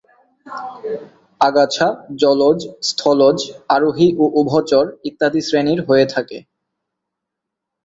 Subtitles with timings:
[1.41, 1.87] আগাছা
[2.21, 2.59] জলজ,
[2.89, 3.39] স্থলজ,
[3.75, 6.37] আরোহী ও উভচর ইত্যাদি শ্রেণির হয়ে থাকে।